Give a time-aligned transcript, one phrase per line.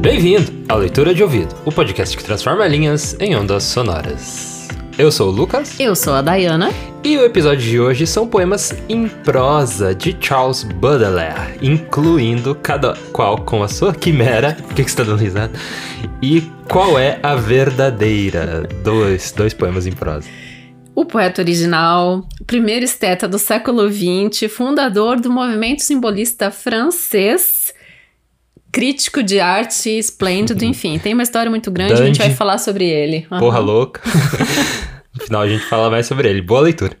[0.00, 4.66] Bem-vindo à Leitura de Ouvido, o podcast que transforma linhas em ondas sonoras.
[4.96, 5.78] Eu sou o Lucas.
[5.78, 6.72] Eu sou a Dayana.
[7.02, 13.36] E o episódio de hoje são poemas em prosa de Charles Baudelaire, incluindo cada qual
[13.36, 14.56] com a sua quimera.
[14.66, 15.52] Por que, que você tá dando risada?
[16.22, 18.66] E qual é a verdadeira?
[18.82, 20.26] Dois, dois poemas em prosa.
[20.94, 27.74] O poeta original, primeiro esteta do século XX, fundador do movimento simbolista francês,
[28.70, 32.84] crítico de arte esplêndido, enfim, tem uma história muito grande, a gente vai falar sobre
[32.84, 33.26] ele.
[33.30, 33.38] Uhum.
[33.38, 34.00] Porra louca.
[35.12, 36.40] no final a gente fala mais sobre ele.
[36.40, 36.96] Boa leitura.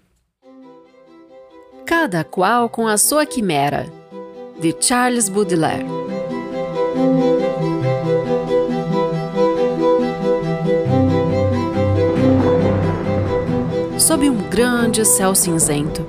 [1.86, 3.86] Cada qual com a sua quimera,
[4.60, 5.84] de Charles Baudelaire.
[14.14, 16.06] Sob um grande céu cinzento,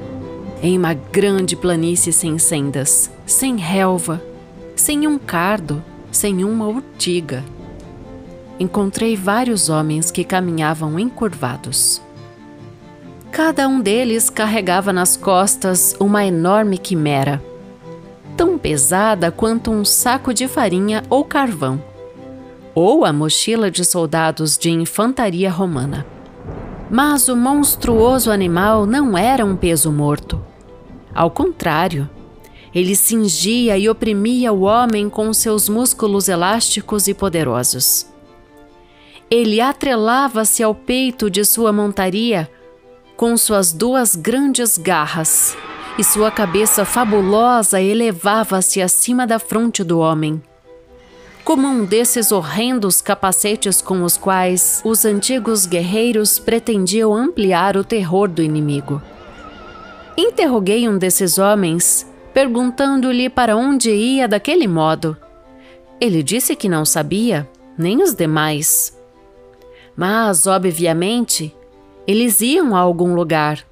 [0.61, 4.21] em uma grande planície sem sendas, sem relva,
[4.75, 7.43] sem um cardo, sem uma urtiga.
[8.59, 11.99] Encontrei vários homens que caminhavam encurvados.
[13.31, 17.41] Cada um deles carregava nas costas uma enorme quimera,
[18.37, 21.83] tão pesada quanto um saco de farinha ou carvão,
[22.75, 26.05] ou a mochila de soldados de infantaria romana.
[26.89, 30.39] Mas o monstruoso animal não era um peso morto.
[31.13, 32.09] Ao contrário,
[32.73, 38.07] ele cingia e oprimia o homem com seus músculos elásticos e poderosos.
[39.31, 42.49] Ele atrelava-se ao peito de sua montaria
[43.17, 45.57] com suas duas grandes garras,
[45.97, 50.41] e sua cabeça fabulosa elevava-se acima da fronte do homem
[51.45, 58.27] como um desses horrendos capacetes com os quais os antigos guerreiros pretendiam ampliar o terror
[58.27, 58.99] do inimigo.
[60.17, 65.15] Interroguei um desses homens, perguntando-lhe para onde ia daquele modo.
[66.01, 68.97] Ele disse que não sabia, nem os demais.
[69.95, 71.55] Mas, obviamente,
[72.07, 73.63] eles iam a algum lugar,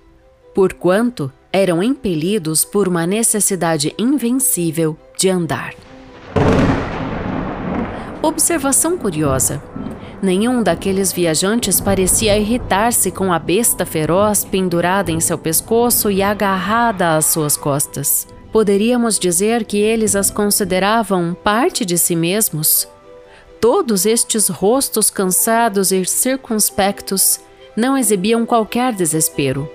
[0.53, 5.74] porquanto eram impelidos por uma necessidade invencível de andar.
[8.24, 9.62] Observação curiosa.
[10.22, 17.18] Nenhum daqueles viajantes parecia irritar-se com a besta feroz pendurada em seu pescoço e agarrada
[17.18, 18.26] às suas costas.
[18.50, 22.88] Poderíamos dizer que eles as consideravam parte de si mesmos.
[23.60, 27.42] Todos estes rostos cansados e circunspectos
[27.76, 29.70] não exibiam qualquer desespero.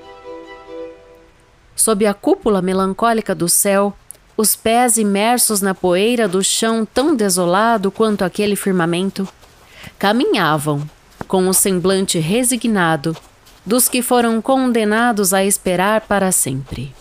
[1.77, 3.93] Sob a cúpula melancólica do céu,
[4.39, 9.27] os pés imersos na poeira do chão tão desolado quanto aquele firmamento,
[9.99, 10.89] caminhavam,
[11.27, 13.17] com o semblante resignado
[13.67, 16.95] dos que foram condenados a esperar para sempre.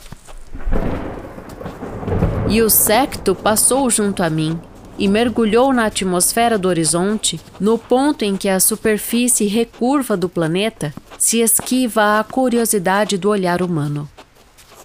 [2.49, 4.59] E o secto passou junto a mim
[4.97, 10.91] e mergulhou na atmosfera do horizonte, no ponto em que a superfície recurva do planeta
[11.19, 14.09] se esquiva à curiosidade do olhar humano.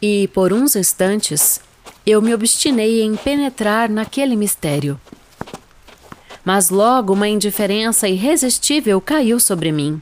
[0.02, 1.60] E, por uns instantes,
[2.06, 5.00] eu me obstinei em penetrar naquele mistério.
[6.44, 10.00] Mas logo uma indiferença irresistível caiu sobre mim.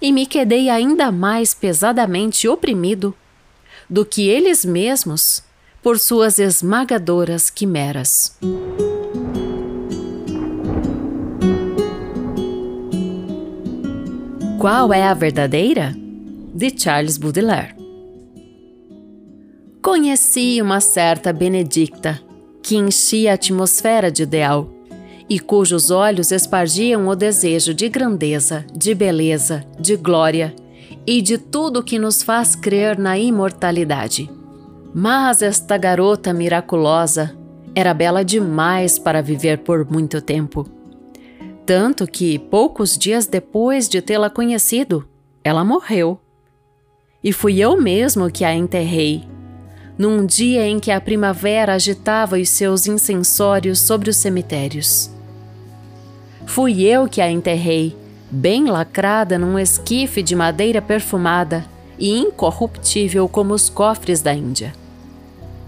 [0.00, 3.14] E me quedei ainda mais pesadamente oprimido
[3.88, 5.42] do que eles mesmos
[5.82, 8.36] por suas esmagadoras quimeras.
[14.58, 15.94] Qual é a verdadeira?
[16.52, 17.87] De Charles Baudelaire.
[19.80, 22.20] Conheci uma certa Benedicta,
[22.60, 24.68] que enchia a atmosfera de ideal,
[25.28, 30.54] e cujos olhos espargiam o desejo de grandeza, de beleza, de glória
[31.06, 34.28] e de tudo que nos faz crer na imortalidade.
[34.92, 37.36] Mas esta garota miraculosa
[37.72, 40.66] era bela demais para viver por muito tempo.
[41.64, 45.08] Tanto que, poucos dias depois de tê-la conhecido,
[45.44, 46.18] ela morreu.
[47.22, 49.37] E fui eu mesmo que a enterrei
[49.98, 55.10] num dia em que a primavera agitava os seus incensórios sobre os cemitérios.
[56.46, 57.96] Fui eu que a enterrei,
[58.30, 61.66] bem lacrada num esquife de madeira perfumada
[61.98, 64.72] e incorruptível como os cofres da Índia.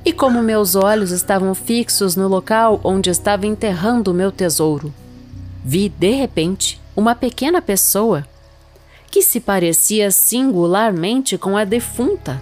[0.05, 4.95] E como meus olhos estavam fixos no local onde estava enterrando o meu tesouro,
[5.65, 8.25] vi de repente uma pequena pessoa
[9.11, 12.39] que se parecia singularmente com a defunta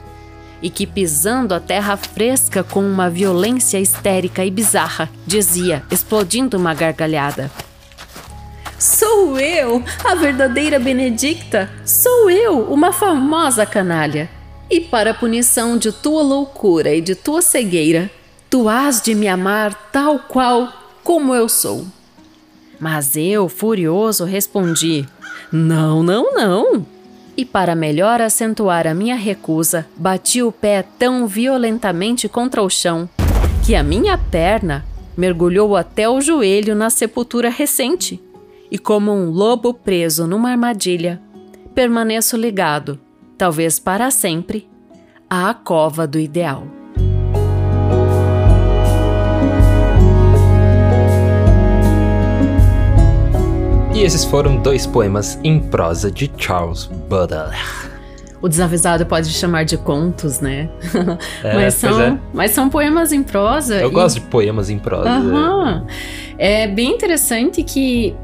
[0.62, 6.74] e que, pisando a terra fresca com uma violência histérica e bizarra, dizia, explodindo uma
[6.74, 7.50] gargalhada:
[8.78, 11.70] Sou eu, a verdadeira Benedicta!
[11.84, 14.30] Sou eu, uma famosa canalha!
[14.70, 18.10] E para punição de tua loucura e de tua cegueira,
[18.50, 20.72] Tu has de me amar tal qual
[21.04, 21.86] como eu sou.
[22.80, 25.06] Mas eu, furioso, respondi:
[25.52, 26.86] Não, não, não.
[27.38, 33.08] E para melhor acentuar a minha recusa, bati o pé tão violentamente contra o chão
[33.64, 34.84] que a minha perna
[35.16, 38.20] mergulhou até o joelho na sepultura recente.
[38.72, 41.22] E como um lobo preso numa armadilha,
[41.76, 42.98] permaneço ligado,
[43.36, 44.68] talvez para sempre,
[45.30, 46.77] à cova do ideal.
[53.98, 57.58] E esses foram dois poemas em prosa de Charles Baudelaire.
[58.40, 60.70] O desavisado pode chamar de contos, né?
[61.42, 62.18] É, mas, são, é.
[62.32, 63.74] mas são poemas em prosa.
[63.80, 65.10] Eu e- gosto de poemas em prosa.
[65.10, 65.84] Aham.
[66.38, 68.14] É bem interessante que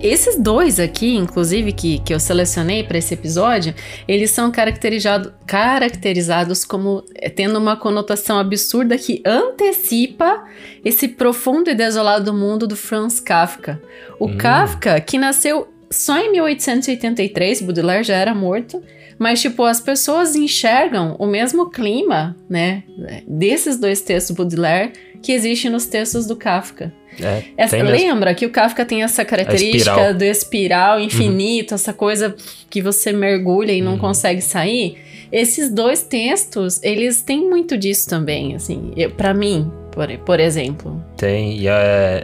[0.00, 3.74] esses dois aqui, inclusive, que, que eu selecionei para esse episódio,
[4.06, 10.44] eles são caracterizado, caracterizados como eh, tendo uma conotação absurda que antecipa
[10.84, 13.80] esse profundo e desolado mundo do Franz Kafka.
[14.20, 14.36] O Hum.
[14.36, 18.82] Kafka, que nasceu só em 1883, Baudelaire já era morto,
[19.18, 22.82] mas, tipo, as pessoas enxergam o mesmo clima, né,
[23.26, 24.92] desses dois textos Baudelaire
[25.22, 26.92] que existe nos textos do Kafka.
[27.22, 27.96] É, Essa- tem mesmo.
[27.96, 30.14] lembra que o Kafka tem essa característica espiral.
[30.14, 32.34] do espiral infinito, essa coisa
[32.68, 33.98] que você mergulha e não Uhum.
[33.98, 34.98] consegue sair?
[35.32, 41.02] Esses dois textos, eles têm muito disso também, assim, para mim, por, por exemplo.
[41.16, 41.72] Tem, e é,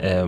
[0.03, 0.27] é-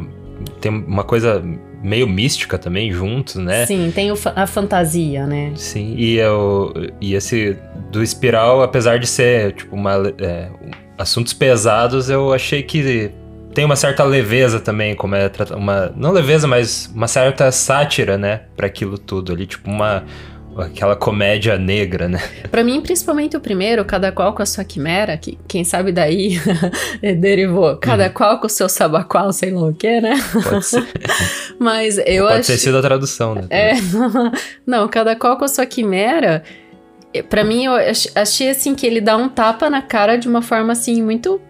[0.60, 1.42] tem uma coisa
[1.82, 3.66] meio mística também juntos, né?
[3.66, 5.52] Sim, tem o a fantasia, né?
[5.54, 7.56] Sim, e, eu, e esse
[7.92, 10.48] do espiral, apesar de ser, tipo, uma, é,
[10.98, 13.10] assuntos pesados, eu achei que
[13.54, 18.42] tem uma certa leveza também, como é uma não leveza, mas uma certa sátira, né,
[18.56, 20.04] para aquilo tudo ali, tipo uma
[20.56, 22.20] aquela comédia negra, né?
[22.48, 26.38] Pra mim, principalmente o primeiro, cada qual com a sua quimera, que quem sabe daí
[27.18, 28.10] derivou, cada Uhum.
[28.12, 30.14] qual com o seu sabaqual, sei lá o que, né?
[30.48, 30.84] Pode ser,
[31.58, 32.46] Mas eu pode acho.
[32.52, 33.46] ter sido a tradução, né?
[33.50, 33.72] É,
[34.66, 36.44] não, cada qual com a sua quimera.
[37.28, 40.42] Pra mim, eu ach- achei assim que ele dá um tapa na cara de uma
[40.42, 41.40] forma assim muito.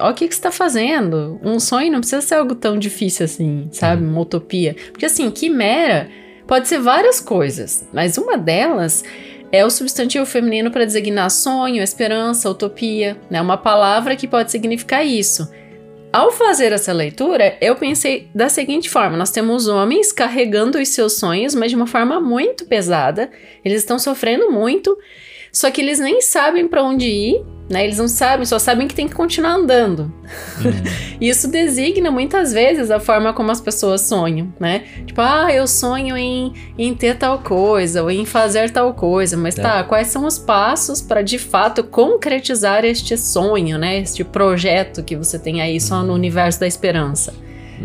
[0.00, 1.40] Ó, o que, que você tá fazendo?
[1.42, 4.04] Um sonho não precisa ser algo tão difícil assim, sabe?
[4.04, 4.76] Uma utopia.
[4.90, 6.08] Porque assim, quimera
[6.46, 9.04] pode ser várias coisas, mas uma delas
[9.50, 13.40] é o substantivo feminino para designar sonho, esperança, utopia, né?
[13.40, 15.48] Uma palavra que pode significar isso.
[16.12, 21.14] Ao fazer essa leitura, eu pensei da seguinte forma: nós temos homens carregando os seus
[21.14, 23.30] sonhos, mas de uma forma muito pesada.
[23.64, 24.96] Eles estão sofrendo muito,
[25.52, 27.84] só que eles nem sabem para onde ir, né?
[27.84, 30.12] Eles não sabem, só sabem que tem que continuar andando.
[30.58, 30.72] Hum,
[31.20, 34.82] Isso designa muitas vezes a forma como as pessoas sonham, né?
[35.06, 39.56] Tipo, ah, eu sonho em, em ter tal coisa ou em fazer tal coisa, mas
[39.58, 39.62] É.
[39.62, 43.98] tá, quais são os passos para de fato concretizar este sonho, né?
[44.00, 47.32] Este projeto que você tem aí só no universo da esperança,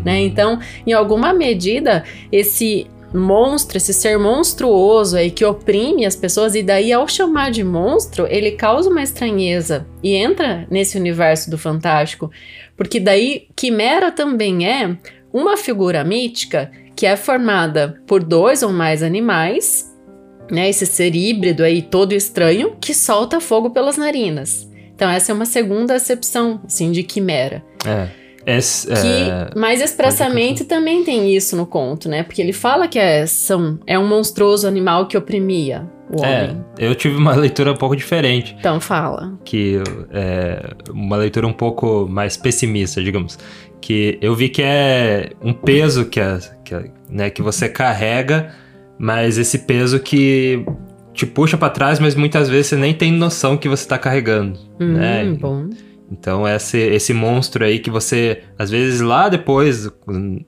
[0.04, 0.20] né?
[0.22, 6.62] Então, em alguma medida, esse monstro, esse ser monstruoso aí que oprime as pessoas, e
[6.62, 12.30] daí ao chamar de monstro, ele causa uma estranheza e entra nesse universo do fantástico,
[12.76, 14.98] porque daí Quimera também é
[15.32, 19.94] uma figura mítica que é formada por dois ou mais animais,
[20.50, 20.68] né?
[20.68, 24.68] Esse ser híbrido aí todo estranho que solta fogo pelas narinas.
[24.96, 27.64] Então essa é uma segunda acepção, assim, de Quimera.
[27.86, 28.08] É.
[28.48, 32.24] Esse, Que, é, mais expressamente também tem isso no conto, né?
[32.24, 36.66] Porque ele fala que é, são, é um monstruoso animal que oprimia o é, homem.
[36.80, 38.56] eu tive uma leitura um pouco diferente.
[38.58, 39.38] Então fala.
[39.44, 43.38] que é uma leitura um pouco mais pessimista, digamos.
[43.82, 48.56] Que eu vi que é um peso que, é, que, é, né, que você carrega,
[48.98, 50.66] mas esse peso que
[51.14, 54.58] te puxa pra trás, mas muitas vezes você nem tem noção que você tá carregando.
[54.80, 55.26] Hum, né?
[55.38, 55.68] bom.
[56.12, 59.90] Então esse, esse monstro aí que você, às vezes lá depois,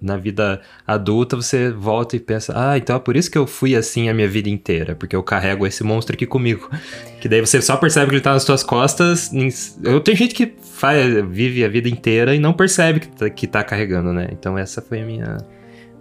[0.01, 3.75] na vida adulta, você volta e pensa, ah, então é por isso que eu fui
[3.75, 6.70] assim a minha vida inteira, porque eu carrego esse monstro aqui comigo.
[7.20, 9.32] Que daí você só percebe que ele tá nas suas costas.
[9.84, 13.48] Eu tenho gente que faz, vive a vida inteira e não percebe que tá, que
[13.48, 14.30] tá carregando, né?
[14.32, 15.38] Então essa foi a minha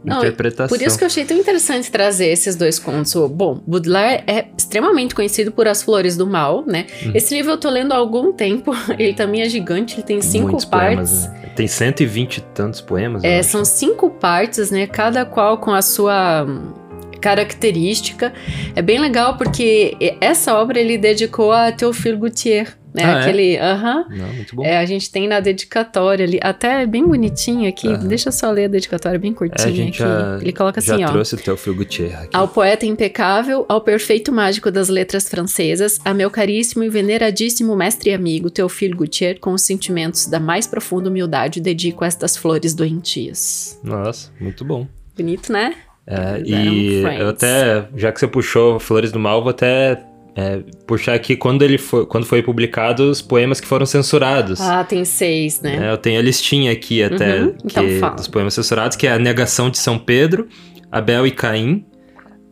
[0.04, 0.76] Não, interpretação.
[0.76, 3.14] Por isso que eu achei tão interessante trazer esses dois contos.
[3.30, 6.86] Bom, Baudelaire é extremamente conhecido por As Flores do Mal, né?
[7.04, 7.12] Uhum.
[7.14, 8.72] Esse livro eu tô lendo há algum tempo.
[8.98, 11.26] Ele também é gigante, ele tem cinco Muitos partes.
[11.26, 11.52] Poemas, né?
[11.54, 13.24] Tem 120 e tantos poemas.
[13.24, 14.86] É, são cinco partes, né?
[14.86, 16.72] Cada qual com a sua hum,
[17.20, 18.32] característica.
[18.74, 23.04] É bem legal porque essa obra ele dedicou a Théophile Gautier, né?
[23.04, 23.20] Ah, é?
[23.20, 24.06] Aquele, aham.
[24.10, 24.64] Não, muito bom.
[24.64, 27.88] É, a gente tem na dedicatória ali, até bem bonitinho aqui.
[27.88, 28.06] Aham.
[28.08, 30.12] Deixa eu só ler a dedicatória bem É, a curtinha gente aqui.
[30.12, 31.08] já, Ele coloca já assim, ó.
[31.08, 32.36] trouxe o Teofilo Gutierrez aqui.
[32.36, 38.10] Ao poeta impecável, ao perfeito mágico das letras francesas, a meu caríssimo e veneradíssimo mestre
[38.10, 43.78] e amigo Teofilo Gautier, com os sentimentos da mais profunda humildade, dedico estas flores doentias.
[43.82, 44.86] Nossa, muito bom.
[45.16, 45.74] Bonito, né?
[46.06, 50.02] É, e eu até, já que você puxou Flores do Mal, vou até
[50.40, 54.60] é, puxar aqui quando ele foi, quando foi publicado os poemas que foram censurados.
[54.60, 55.88] Ah, tem seis, né?
[55.88, 58.14] É, eu tenho a listinha aqui até Uhum, então que- fala.
[58.14, 60.46] dos poemas censurados, que é a Negação de São Pedro,
[60.92, 61.84] Abel e Caim,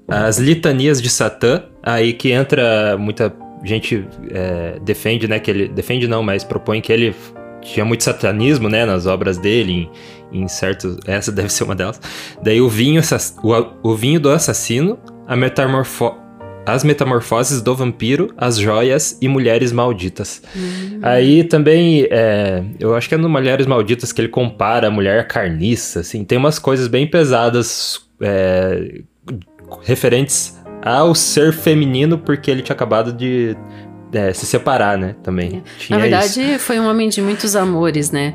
[0.09, 3.33] as Litanias de Satã, aí que entra muita
[3.65, 7.15] gente é, defende, né, que ele defende não, mas propõe que ele
[7.63, 9.89] tinha muito satanismo, né, nas obras dele,
[10.33, 12.01] em, em certos, essa deve ser uma delas.
[12.43, 13.01] Daí o vinho,
[13.43, 16.15] o, o vinho do assassino, a metamorfo
[16.67, 20.43] as metamorfoses do vampiro, as joias e mulheres malditas.
[21.01, 25.29] Aí também, é, eu acho que é no Mulheres Malditas que ele compara a mulher
[25.29, 26.25] carniça, assim.
[26.25, 29.01] Tem umas coisas bem pesadas é,
[29.83, 33.57] referentes ao ser feminino, porque ele tinha acabado de
[34.13, 35.15] é, se separar, né?
[35.23, 35.63] Também.
[35.79, 36.59] Tinha Na verdade, isso.
[36.61, 38.35] foi um homem de muitos amores, né?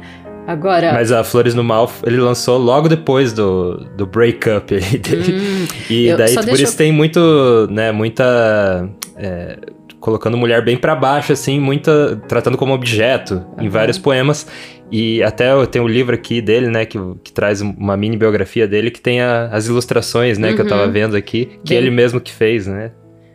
[0.51, 0.93] Agora.
[0.93, 4.67] Mas a Flores no Mal ele lançou logo depois do, do breakup
[4.99, 5.33] dele.
[5.39, 8.89] hum, E daí por isso eu- tem muito, né, muita.
[9.15, 9.57] é,
[9.99, 12.15] colocando mulher bem pra baixo, assim, muita.
[12.27, 13.69] tratando como objeto em Aham.
[13.69, 14.47] vários poemas.
[14.91, 18.67] E até eu tenho um livro aqui dele, né, que, que traz uma mini biografia
[18.67, 20.91] dele que tem a- as ilustrações, né, que eu tava Uhum.
[20.91, 22.91] vendo aqui, que Bem- ele mesmo que fez, né?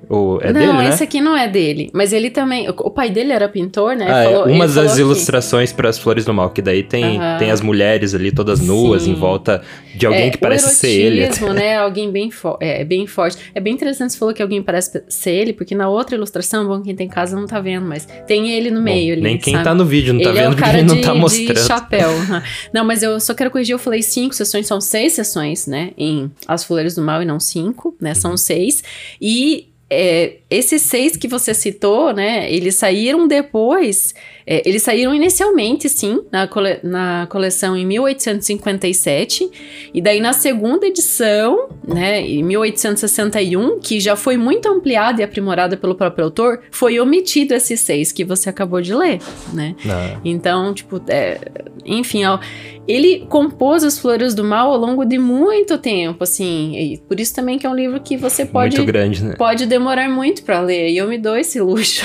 [0.09, 0.89] O, é não, dele, né?
[0.91, 1.91] esse aqui não é dele.
[1.93, 2.69] Mas ele também.
[2.71, 4.07] O o pai dele era pintor, né?
[4.09, 6.83] Ah, é, Falou- ele uma das que- ilustrações para as Flores do Mal, que daí
[6.85, 9.11] tem, tem as mulheres ali todas nuas Sim.
[9.11, 9.63] em volta
[9.97, 11.21] de alguém É, que parece o ser ele.
[11.23, 11.77] erotismo, né?
[11.79, 13.39] Alguém bem, é, bem forte.
[13.55, 16.81] É bem interessante você falou que alguém parece ser ele, porque na outra ilustração, bom,
[16.83, 19.23] quem tem casa não tá vendo, mas tem ele no Bom, meio ali.
[19.23, 19.65] nem quem sabe?
[19.65, 21.13] tá no vídeo não tá ele é vendo o porque cara ele não de, tá
[21.13, 21.59] de mostrando.
[21.67, 22.11] chapéu.
[22.31, 22.43] aham.
[22.73, 25.91] não, mas eu só quero corrigir, eu falei cinco sessões, são seis sessões, né?
[25.99, 28.11] Em As Flores do Mal e não cinco, né?
[28.11, 28.15] Uhum.
[28.15, 28.85] São seis.
[29.21, 32.51] E é, esses seis que você citou, né?
[32.53, 34.15] Eles saíram depois.
[34.47, 39.51] é, eles saíram inicialmente, sim, na, cole- na coleção em 1857.
[39.95, 45.77] E daí na segunda edição, né, em 1861, que já foi muito ampliada e aprimorada
[45.77, 49.21] pelo próprio autor, foi omitido esses seis que você acabou de ler,
[49.53, 49.75] né?
[49.89, 51.39] Ah, Então, tipo, é,
[51.85, 52.39] enfim, ó,
[52.87, 57.35] ele compôs as Flores do Mal ao longo de muito tempo, assim, e por isso
[57.35, 59.35] também que é um livro que você pode muito grande, né?
[59.37, 62.05] pode demorar muito pra ler e eu me dou esse luxo.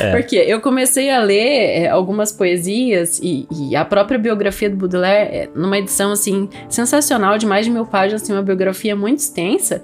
[0.00, 0.12] É.
[0.16, 5.34] Porque eu comecei a ler é, algumas poesias e, e a própria biografia do Baudelaire,
[5.34, 9.82] é, numa edição assim sensacional de mais de mil páginas, assim, uma biografia muito extensa.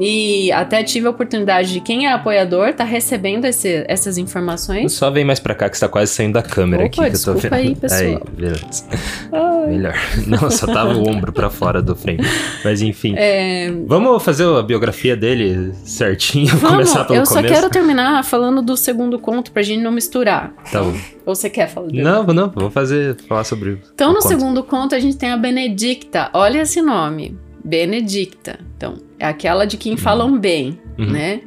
[0.00, 4.92] E até tive a oportunidade de quem é apoiador tá recebendo esse- essas informações.
[4.92, 7.16] Só vem mais pra cá que você tá quase saindo da câmera Opa, aqui que
[7.28, 7.52] eu tô vendo.
[7.52, 8.22] aí, pessoal.
[8.36, 8.84] beleza.
[9.68, 9.94] Melhor.
[10.26, 12.20] Não, só tava o ombro pra fora do frame.
[12.64, 13.14] Mas enfim.
[13.16, 16.48] É, Vamos fazer a biografia dele certinho?
[16.56, 17.54] vamos, começar pelo eu só começo.
[17.54, 20.52] quero terminar falando do segundo conto pra gente não misturar.
[20.70, 20.92] Tá bom.
[21.26, 22.02] Ou você quer falar dele?
[22.02, 24.28] Não, não, vou fazer, falar sobre Então, no conto.
[24.28, 26.30] segundo conto, a gente tem a Benedicta.
[26.32, 27.36] Olha esse nome.
[27.64, 28.58] Benedicta.
[28.76, 31.10] Então, é aquela de quem falam bem, Uhum.
[31.10, 31.40] né?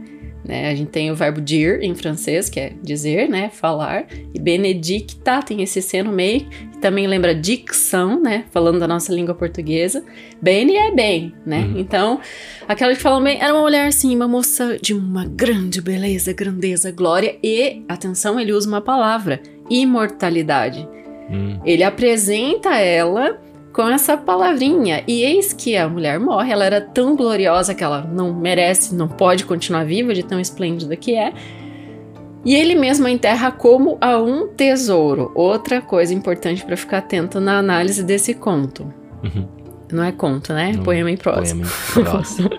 [0.48, 3.50] Né, A gente tem o verbo dir em francês, que é dizer, né?
[3.52, 4.06] Falar.
[4.32, 6.42] E benedicta tem esse C no meio,
[6.72, 8.46] que também lembra dicção, né?
[8.52, 10.04] Falando da nossa língua portuguesa.
[10.40, 11.62] Bene é bem, né?
[11.62, 11.80] Uhum.
[11.80, 12.20] Então,
[12.68, 16.92] aquela que falam bem era uma mulher assim, uma moça de uma grande beleza, grandeza,
[16.92, 17.36] glória.
[17.44, 20.88] E, atenção, ele usa uma palavra: imortalidade.
[21.28, 23.42] Hum, Ele apresenta ela
[23.76, 25.04] com essa palavrinha.
[25.06, 26.54] E eis que a mulher morre.
[26.54, 30.96] Ela era tão gloriosa que ela não merece, não pode continuar viva de tão esplêndida
[30.96, 31.34] que é.
[32.46, 35.30] E ele mesmo a enterra como a um tesouro.
[35.36, 38.84] Outra coisa importante para ficar atento na análise desse conto.
[39.22, 39.46] uhum.
[39.92, 40.72] Não é conto, né?
[40.76, 41.54] Não, Poema em prosa.
[41.54, 42.50] Poema em prosa.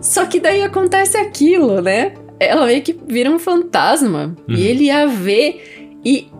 [0.00, 2.14] Só que daí acontece aquilo, né?
[2.38, 4.36] Ela meio que vira um fantasma.
[4.48, 4.54] Uhum.
[4.54, 5.60] E ele a vê
[6.04, 6.37] e, e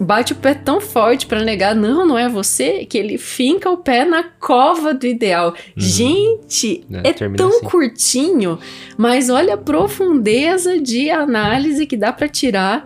[0.00, 3.76] bate o pé tão forte pra negar, não, não é você, que ele finca o
[3.76, 5.54] pé na cova do ideal.
[5.76, 7.64] Gente, É, é, tão assim.
[7.64, 8.58] curtinho,
[8.96, 12.84] mas olha a profundeza de análise que dá pra tirar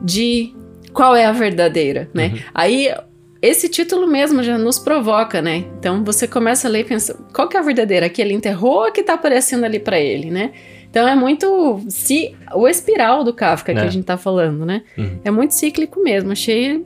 [0.00, 0.54] de
[0.92, 2.32] qual é a verdadeira, né?
[2.34, 2.40] Uhum.
[2.54, 2.94] Aí
[3.40, 5.64] esse título mesmo já nos provoca, né?
[5.78, 8.08] Então você começa a ler e pensa, qual que é a verdadeira?
[8.08, 10.52] Que ele enterrou ou que tá aparecendo ali pra ele, né?
[10.92, 13.84] Então é muito se o espiral do Kafka que É.
[13.84, 14.82] a gente tá falando, né?
[14.98, 15.18] Uhum.
[15.24, 16.30] É muito cíclico mesmo.
[16.32, 16.84] Achei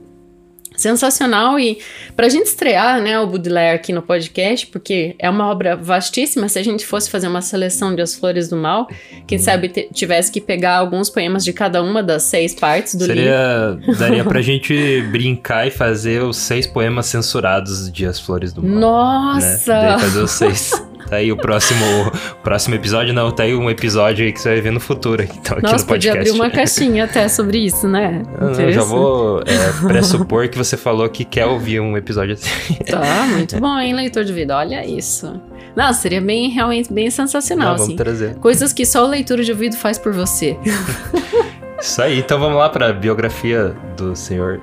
[0.77, 1.79] sensacional e
[2.15, 6.59] pra gente estrear, né, o Baudelaire aqui no podcast, porque é uma obra vastíssima, se
[6.59, 8.87] a gente fosse fazer uma seleção de As Flores do Mal,
[9.25, 13.75] quem sabe tivesse que pegar alguns poemas de cada uma das seis partes do Seria,
[13.79, 13.97] livro.
[13.97, 18.79] Daria pra gente brincar e fazer os seis poemas censurados de As Flores do Mal.
[18.79, 19.81] Nossa!
[19.81, 19.97] Né?
[19.99, 20.71] fazer os seis.
[21.09, 21.85] Tá aí o próximo,
[22.43, 25.23] próximo episódio, não, tá aí um episódio aí que você vai ver no futuro.
[25.23, 25.87] Então, aqui Nossa, no podcast.
[25.87, 28.23] podia abrir uma caixinha até sobre isso, né?
[28.39, 32.47] Eu, eu já vou é, pressupor que você falou que quer ouvir um episódio assim.
[32.87, 34.55] Tá, muito bom, hein, leitor de vida?
[34.55, 35.39] Olha isso.
[35.75, 37.95] Não, seria bem, realmente bem sensacional, não, vamos assim.
[37.95, 38.35] trazer.
[38.35, 40.57] Coisas que só o leitor de ouvido faz por você.
[41.79, 44.61] Isso aí, então vamos lá para a biografia do senhor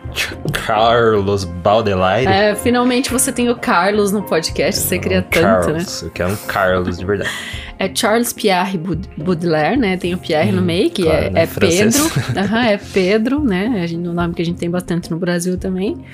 [0.66, 2.26] Carlos Baudelaire.
[2.26, 6.08] É, finalmente você tem o Carlos no podcast, você queria tanto, Carlos, né?
[6.08, 7.30] Eu quero um Carlos de verdade.
[7.76, 8.78] É Charles Pierre
[9.16, 9.96] Baudelaire, né?
[9.96, 11.42] Tem o Pierre hum, no meio, que claro, é, né?
[11.42, 12.04] é Pedro.
[12.04, 13.80] Uhum, é Pedro, né?
[13.82, 16.04] A gente, o nome que a gente tem bastante no Brasil também.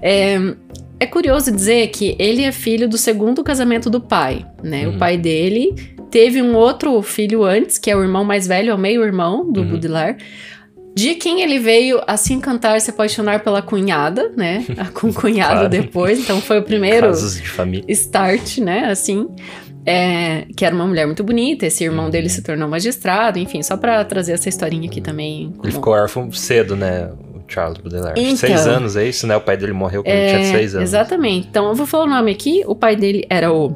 [0.00, 0.36] É,
[1.00, 4.86] é curioso dizer que ele é filho do segundo casamento do pai, né?
[4.86, 4.94] Hum.
[4.94, 8.74] O pai dele teve um outro filho antes, que é o irmão mais velho, é
[8.74, 9.68] o meio-irmão do uhum.
[9.70, 10.18] Baudelaire.
[10.94, 14.64] De quem ele veio a se encantar, se apaixonar pela cunhada, né?
[14.94, 15.68] Com o cunhado claro.
[15.68, 16.18] depois.
[16.18, 17.12] Então foi o primeiro
[17.88, 18.86] start, né?
[18.86, 19.28] Assim.
[19.86, 23.74] É, que era uma mulher muito bonita, esse irmão dele se tornou magistrado, enfim, só
[23.74, 25.54] para trazer essa historinha aqui também.
[25.62, 27.10] Ele ficou órfão cedo, né?
[27.34, 28.20] O Charles Baudelaire.
[28.20, 29.34] Então, seis anos, é isso, né?
[29.34, 30.90] O pai dele morreu quando é, ele tinha seis anos.
[30.90, 31.46] Exatamente.
[31.48, 32.62] Então eu vou falar o nome aqui.
[32.66, 33.74] O pai dele era o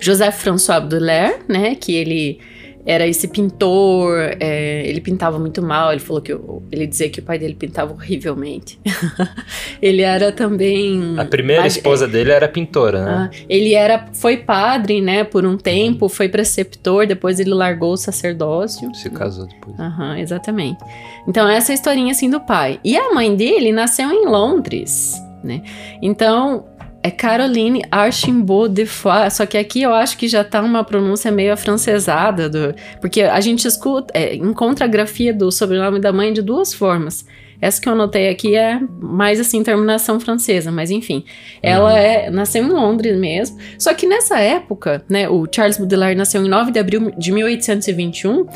[0.00, 1.74] Joseph François Baudelaire, né?
[1.74, 2.40] Que ele
[2.84, 6.32] era esse pintor, é, ele pintava muito mal, ele falou que
[6.72, 8.78] ele dizia que o pai dele pintava horrivelmente.
[9.80, 13.12] ele era também A primeira mas, esposa dele era pintora, né?
[13.12, 17.96] Ah, ele era foi padre, né, por um tempo, foi preceptor, depois ele largou o
[17.96, 18.92] sacerdócio.
[18.94, 19.78] Se casou depois.
[19.78, 20.82] Aham, exatamente.
[21.28, 22.80] Então essa é a historinha assim do pai.
[22.82, 25.62] E a mãe dele nasceu em Londres, né?
[26.02, 26.64] Então,
[27.02, 31.30] é Caroline Archambault de Foix, só que aqui eu acho que já tá uma pronúncia
[31.30, 36.32] meio afrancesada, do, porque a gente escuta, é, encontra a grafia do sobrenome da mãe
[36.32, 37.24] de duas formas.
[37.60, 41.24] Essa que eu anotei aqui é mais assim, terminação francesa, mas enfim.
[41.62, 41.96] Ela uhum.
[41.96, 43.58] é, nasceu em Londres mesmo.
[43.78, 48.46] Só que nessa época, né, o Charles Baudelaire nasceu em 9 de abril de 1821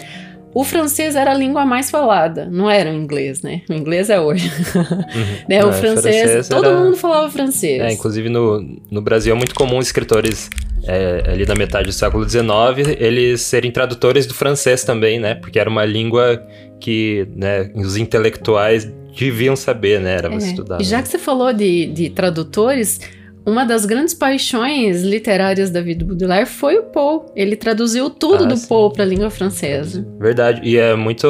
[0.54, 3.62] o francês era a língua mais falada, não era o inglês, né?
[3.68, 4.49] O inglês é hoje.
[4.49, 5.37] Uhum.
[5.49, 5.64] né?
[5.64, 6.78] O é, francês, francês todo era...
[6.78, 7.82] mundo falava francês.
[7.82, 10.48] É, inclusive no, no Brasil é muito comum escritores
[10.85, 15.35] é, ali da metade do século XIX eles serem tradutores do francês também, né?
[15.35, 16.40] Porque era uma língua
[16.79, 20.14] que né, os intelectuais deviam saber, né?
[20.14, 20.37] Era é.
[20.37, 20.81] estudar.
[20.81, 21.02] E já né?
[21.02, 23.00] que você falou de, de tradutores,
[23.46, 27.26] uma das grandes paixões literárias da vida do Baudelaire foi o Poe.
[27.37, 28.66] Ele traduziu tudo ah, do sim.
[28.66, 30.07] Poe para a língua francesa.
[30.18, 30.62] Verdade.
[30.64, 31.26] E é muito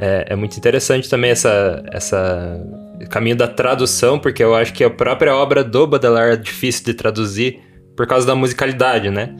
[0.00, 2.60] é, é, muito interessante também essa essa
[3.10, 6.94] caminho da tradução, porque eu acho que a própria obra do Baudelaire é difícil de
[6.94, 7.60] traduzir
[7.96, 9.34] por causa da musicalidade, né?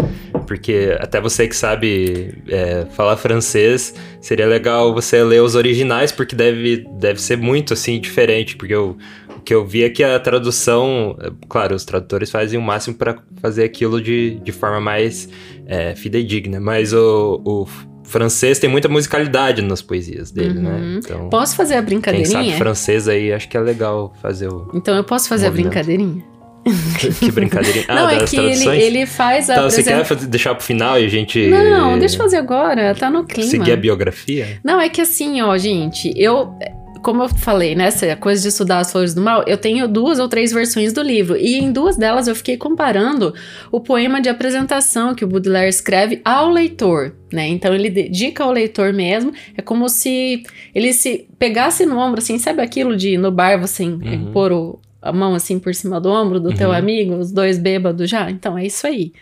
[0.47, 6.35] Porque até você que sabe é, falar francês, seria legal você ler os originais, porque
[6.35, 8.97] deve, deve ser muito assim diferente, porque eu
[9.45, 11.17] que eu vi é que a tradução,
[11.49, 15.29] claro, os tradutores fazem o máximo para fazer aquilo de, de forma mais
[15.67, 17.67] é, fidedigna, mas o, o
[18.09, 20.71] francês tem muita musicalidade nas poesias dele, né?
[20.71, 20.79] uhum.
[20.79, 21.01] né?
[21.05, 22.41] Então, posso fazer a brincadeirinha?
[22.41, 24.71] Quem sabe francês aí, acho que é legal fazer o.
[24.75, 25.67] Então eu posso fazer movimento.
[25.67, 26.25] a brincadeirinha?
[27.21, 27.85] Que, brincadeirinha.
[27.89, 29.55] Ah, não, é que ele, ele, faz a.
[29.55, 31.47] Então, você quer fazer, deixar pro final e a gente.
[31.49, 33.49] Não, deixa eu fazer agora, tá no clima.
[33.49, 34.59] Seguir a biografia?
[34.65, 36.55] Não, é que assim, ó, gente, eu
[37.03, 40.19] como eu falei, né, essa coisa de estudar as flores do mal, eu tenho duas
[40.19, 41.37] ou três versões do livro.
[41.37, 43.35] E em duas delas eu fiquei comparando
[43.71, 47.49] o poema de apresentação que o Baudelaire escreve ao leitor, né?
[47.49, 49.33] Então ele dedica ao leitor mesmo.
[49.57, 50.43] É como se
[50.75, 54.31] ele se pegasse no ombro, assim, sabe aquilo de no bar você uhum.
[54.33, 56.57] pôr o, a mão assim por cima do ombro do uhum.
[56.57, 58.31] teu amigo, os dois bêbados já?
[58.31, 59.13] Então é isso aí.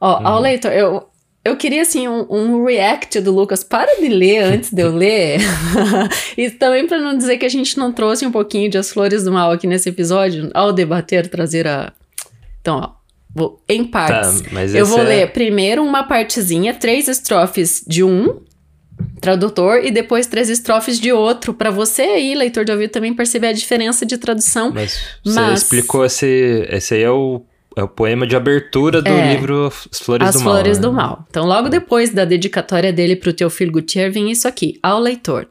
[0.00, 0.26] Ó, uhum.
[0.26, 1.08] ao leitor, eu,
[1.44, 3.64] eu queria, assim, um, um, react do Lucas.
[3.64, 5.40] Para de ler antes de eu ler.
[6.36, 9.24] e também para não dizer que a gente não trouxe um pouquinho de As Flores
[9.24, 11.92] do Mal aqui nesse episódio, ao debater, trazer a.
[12.60, 12.98] Então, ó.
[13.34, 14.40] Vou, em partes.
[14.40, 15.04] Tá, eu vou é...
[15.04, 18.40] ler primeiro uma partezinha, três estrofes de um
[19.20, 23.48] tradutor e depois três estrofes de outro, para você aí, leitor de ouvido, também perceber
[23.48, 24.72] a diferença de tradução.
[24.72, 25.62] Mas você Mas...
[25.62, 26.66] explicou esse.
[26.70, 27.42] Esse aí é o
[27.78, 30.48] é o poema de abertura do é, livro As Flores As do Mal.
[30.48, 30.82] As Flores né?
[30.82, 31.26] do Mal.
[31.30, 35.46] Então, logo depois da dedicatória dele para o Teofilo Gutierrez, vem isso aqui, ao leitor.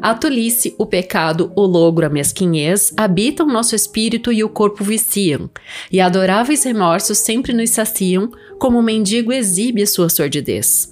[0.00, 5.48] A tolice, o pecado, o logro, a mesquinhez habitam nosso espírito e o corpo viciam,
[5.90, 10.91] e adoráveis remorsos sempre nos saciam, como o mendigo exibe a sua sordidez.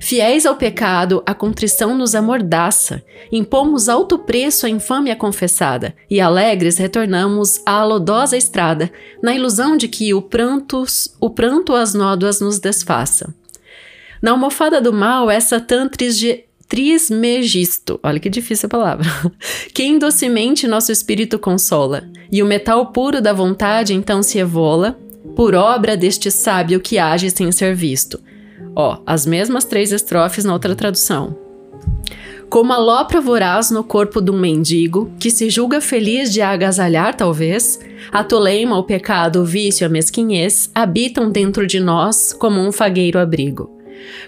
[0.00, 3.02] Fiéis ao pecado, a contrição nos amordaça.
[3.30, 8.90] Impomos alto preço à infâmia confessada, e alegres retornamos à lodosa estrada,
[9.22, 10.84] na ilusão de que o pranto,
[11.20, 13.34] o pranto as nódoas nos desfaça.
[14.22, 16.18] Na almofada do mal, essa tantris
[16.68, 19.06] trismegisto, olha que difícil a palavra,
[19.72, 24.98] quem docemente nosso espírito consola, e o metal puro da vontade então se evola,
[25.34, 28.20] por obra deste sábio que age sem ser visto.
[28.76, 31.34] Ó, as mesmas três estrofes na outra tradução.
[32.50, 37.16] Como a lopra voraz no corpo de um mendigo, que se julga feliz de agasalhar,
[37.16, 37.80] talvez,
[38.12, 43.18] a toleima, o pecado, o vício, a mesquinhez habitam dentro de nós como um fagueiro
[43.18, 43.70] abrigo.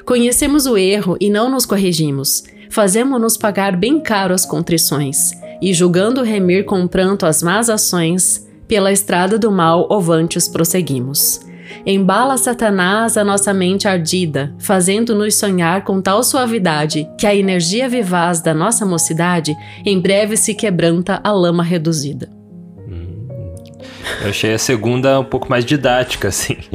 [0.05, 2.43] Conhecemos o erro e não nos corrigimos.
[2.71, 5.31] Fazemos-nos pagar bem caro as contrições,
[5.61, 11.41] e julgando remir com pranto as más ações, pela estrada do mal ovantes prosseguimos.
[11.85, 18.41] Embala Satanás a nossa mente ardida, fazendo-nos sonhar com tal suavidade que a energia vivaz
[18.41, 19.55] da nossa mocidade
[19.85, 22.29] em breve se quebranta a lama reduzida.
[24.23, 26.57] Eu achei a segunda um pouco mais didática, assim.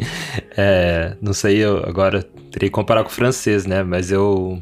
[0.55, 3.81] É, não sei, eu agora teria que comparar com o francês, né?
[3.81, 4.61] Mas eu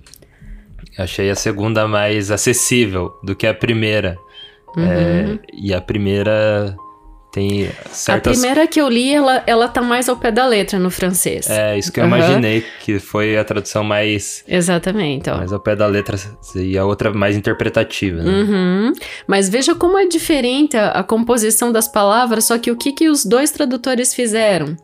[0.98, 4.16] achei a segunda mais acessível do que a primeira.
[4.78, 4.86] Uhum.
[4.86, 6.78] É, e a primeira
[7.32, 8.38] tem certas...
[8.38, 11.50] A primeira que eu li, ela, ela tá mais ao pé da letra no francês.
[11.50, 12.10] É, isso que eu uhum.
[12.10, 14.44] imaginei, que foi a tradução mais...
[14.46, 15.30] Exatamente.
[15.30, 15.38] Ó.
[15.38, 16.18] Mais ao pé da letra
[16.56, 18.30] e a outra mais interpretativa, né?
[18.30, 18.94] Uhum.
[19.26, 23.10] Mas veja como é diferente a, a, composição das palavras, só que o que, que
[23.10, 24.76] os dois tradutores fizeram?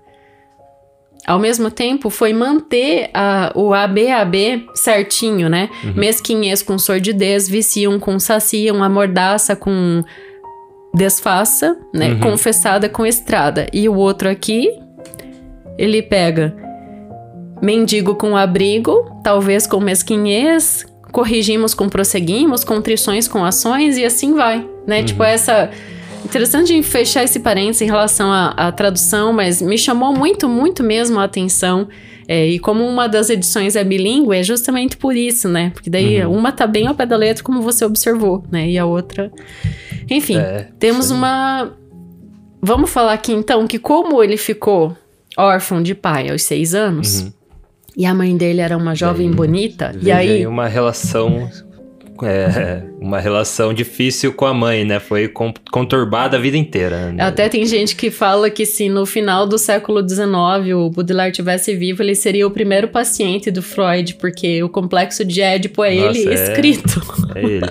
[1.25, 5.69] Ao mesmo tempo, foi manter a, o ABAB certinho, né?
[5.83, 5.95] Uhum.
[5.95, 10.01] Mesquinhez com sordidez, viciam com saciam, amordaça com
[10.93, 12.13] desfaça, né?
[12.13, 12.19] Uhum.
[12.19, 13.67] Confessada com estrada.
[13.71, 14.71] E o outro aqui,
[15.77, 16.55] ele pega
[17.61, 24.67] mendigo com abrigo, talvez com mesquinhez, corrigimos com prosseguimos, contrições com ações e assim vai,
[24.85, 24.99] né?
[24.99, 25.05] Uhum.
[25.05, 25.69] Tipo, essa.
[26.25, 31.19] Interessante fechar esse parênteses em relação à, à, tradução, mas me chamou muito, muito mesmo
[31.19, 31.87] a atenção.
[32.27, 35.69] É, e como uma das edições é bilíngue, é justamente por isso, né?
[35.73, 36.33] Porque daí uhum.
[36.33, 38.67] uma tá bem ao pé da letra, como você observou, né?
[38.67, 39.31] E a outra
[40.09, 41.13] enfim, é, temos sim.
[41.13, 41.73] uma.
[42.61, 44.95] Vamos falar aqui então que como ele ficou
[45.37, 47.33] órfão de pai aos seis anos, uhum.
[47.95, 50.45] e a mãe dele era uma jovem bonita, e aí.
[50.47, 51.49] uma relação.
[52.23, 54.99] É, uma relação difícil com a mãe, né?
[54.99, 55.31] Foi
[55.71, 57.11] conturbada a vida inteira.
[57.11, 57.23] Né?
[57.23, 61.75] Até tem gente que fala que se no final do século XIX o Baudelaire tivesse
[61.75, 66.17] vivo, ele seria o primeiro paciente do Freud, porque o complexo de Édipo é Nossa,
[66.17, 66.33] ele é...
[66.33, 67.01] escrito.
[67.35, 67.65] É ele.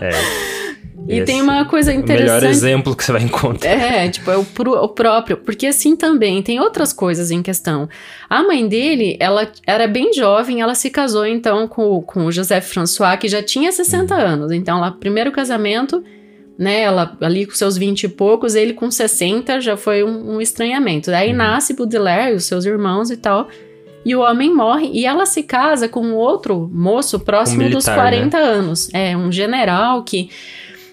[0.00, 0.52] É.
[1.08, 2.30] E Esse tem uma coisa interessante.
[2.30, 3.70] O melhor exemplo que você vai encontrar.
[3.70, 4.46] É, tipo, é o,
[4.82, 5.36] o, próprio.
[5.36, 7.88] Porque assim também, tem outras coisas em questão.
[8.28, 12.60] A mãe dele, ela era bem jovem, ela se casou então com, com o José
[12.60, 14.20] François, que já tinha 60 uhum.
[14.20, 14.52] anos.
[14.52, 16.02] Então, lá, primeiro casamento,
[16.56, 20.40] né, ela ali com seus 20 e poucos, ele com 60 já foi um, um
[20.40, 21.10] estranhamento.
[21.10, 21.36] Daí uhum.
[21.36, 23.48] nasce Baudelaire, os seus irmãos e tal.
[24.04, 27.84] E o homem morre e ela se casa com outro moço próximo um militar, dos
[27.86, 28.44] 40 né?
[28.44, 28.90] anos.
[28.92, 30.28] É, um general que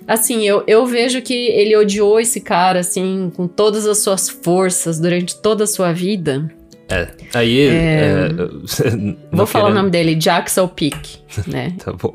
[0.10, 5.00] Assim, eu, eu vejo que ele odiou esse cara, assim, com todas as suas forças
[5.00, 6.50] durante toda a sua vida.
[6.90, 7.68] É, aí.
[7.68, 7.70] É...
[7.70, 8.30] É,
[9.32, 9.78] vou falar querendo...
[9.78, 11.74] o nome dele, Jackson Peak, né?
[11.84, 12.12] tá bom.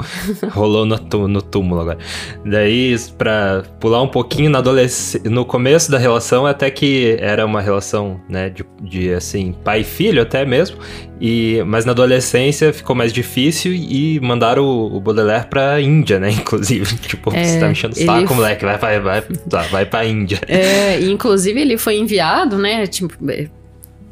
[0.51, 0.97] Rolou no,
[1.29, 1.99] no túmulo agora.
[2.45, 5.31] Daí, pra pular um pouquinho na adolescência.
[5.31, 9.85] No começo da relação, até que era uma relação, né, de, de assim, pai e
[9.85, 10.77] filho até mesmo.
[11.21, 16.31] E, mas na adolescência ficou mais difícil e mandaram o, o Baudelaire pra Índia, né?
[16.33, 16.97] Inclusive.
[16.97, 18.35] Tipo, é, você tá me enchendo o saco, ele...
[18.35, 20.41] moleque, vai, vai, vai, vai, vai pra Índia.
[20.49, 22.87] É, inclusive ele foi enviado, né?
[22.87, 23.15] Tipo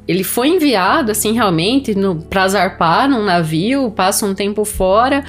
[0.07, 1.95] ele foi enviado, assim, realmente,
[2.29, 5.25] pra zarpar num navio, passa um tempo fora.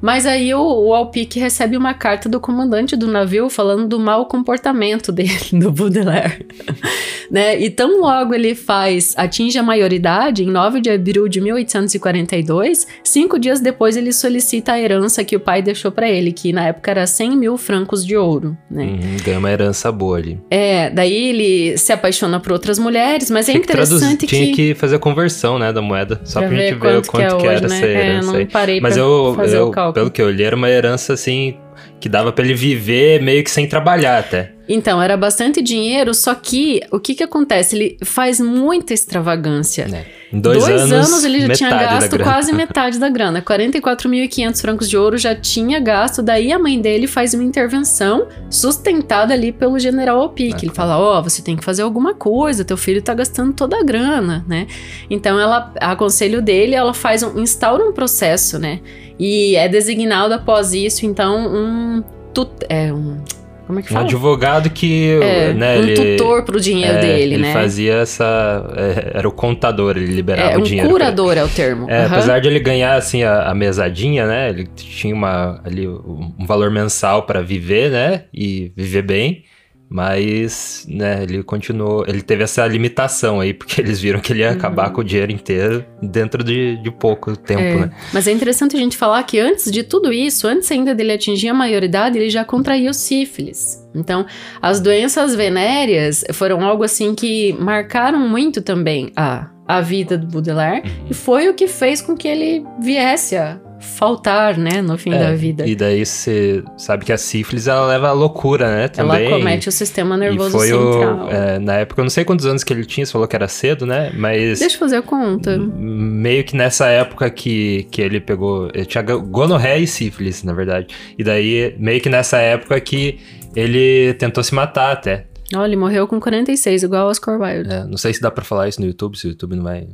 [0.00, 4.26] Mas aí o, o Alpic recebe uma carta do comandante do navio falando do mau
[4.26, 6.46] comportamento dele, do Baudelaire.
[7.30, 7.60] né?
[7.60, 13.38] E tão logo ele faz, atinge a maioridade, em 9 de abril de 1842, cinco
[13.38, 16.90] dias depois ele solicita a herança que o pai deixou para ele, que na época
[16.90, 18.56] era 100 mil francos de ouro.
[18.70, 18.84] Né?
[18.84, 20.40] Uhum, ganha uma herança boa ali.
[20.50, 24.36] É, daí ele se apaixona por outras mulheres, mas é tinha é interessante que, que...
[24.44, 27.10] Tinha que fazer a conversão, né, da moeda, só pra, pra gente ver o quanto
[27.10, 27.76] que, é que era hoje, né?
[27.76, 28.36] essa herança.
[28.36, 29.87] É, não parei mas pra eu, fazer eu, o cálculo.
[29.92, 31.56] Pelo que eu li, era uma herança assim
[32.00, 34.52] que dava para ele viver meio que sem trabalhar até.
[34.68, 37.74] Então, era bastante dinheiro, só que o que que acontece?
[37.74, 39.86] Ele faz muita extravagância.
[39.90, 40.18] É.
[40.30, 43.40] Em dois, anos, ele já tinha metade da gasto quase metade da grana.
[43.40, 46.22] 44.500 francos de ouro já tinha gasto.
[46.22, 50.62] Daí a mãe dele faz uma intervenção sustentada ali pelo general Opic.
[50.62, 53.82] Ele fala: Ó, você tem que fazer alguma coisa, teu filho tá gastando toda a
[53.82, 54.66] grana, né?
[55.08, 58.80] Então ela, a conselho dele, ela faz um, instaura um processo, né?
[59.18, 62.02] E é designado após isso, então, um.
[62.32, 63.18] Tut, é um
[63.66, 64.06] como é que Um fala?
[64.06, 66.16] advogado que, É, né, um ele...
[66.16, 67.52] tutor pro dinheiro é, dele, ele né?
[67.52, 68.64] fazia essa...
[68.74, 70.88] é, era o contador, ele liberava é, o um dinheiro.
[70.88, 71.86] pra- curador é o termo.
[71.90, 72.06] É, Aham.
[72.06, 74.48] apesar de ele ganhar assim a, a mesadinha, né?
[74.48, 78.22] Ele tinha uma, ali um um valor mensal para viver, né?
[78.32, 79.44] E viver bem.
[79.90, 82.04] Mas, né, ele continuou.
[82.06, 84.54] Ele teve essa limitação aí, porque eles viram que ele ia Uhum.
[84.54, 87.90] acabar com o dinheiro inteiro dentro de, de pouco tempo, É, né?
[88.12, 91.48] Mas é interessante a gente falar que antes de tudo isso, antes ainda dele atingir
[91.48, 93.84] a maioridade, ele já contraiu sífilis.
[93.94, 94.26] Então,
[94.62, 100.82] as doenças venéreas foram algo assim que marcaram muito também a, a vida do Baudelaire
[100.86, 101.06] Uhum.
[101.10, 105.18] e foi o que fez com que ele viesse a faltar, né, no fim É,
[105.18, 105.66] da vida.
[105.66, 108.88] E daí você sabe que a sífilis ela leva à loucura, né?
[108.88, 109.26] Também.
[109.26, 111.26] Ela comete o sistema nervoso e foi central.
[111.26, 111.30] o.
[111.30, 113.48] é, na época, eu não sei quantos anos que ele tinha, você falou que era
[113.48, 114.12] cedo, né?
[114.14, 114.58] Mas.
[114.58, 115.56] Deixa eu fazer a conta.
[115.58, 118.68] Meio que nessa época que, que ele pegou.
[118.74, 120.88] Ele tinha gonorreia e sífilis, na verdade.
[121.18, 123.18] E daí, meio que nessa época que
[123.56, 125.26] ele tentou se matar até.
[125.54, 127.72] Olha, ele morreu com 46, igual Oscar Wilde.
[127.72, 129.86] É, não sei se dá pra falar isso no YouTube, se o YouTube não vai.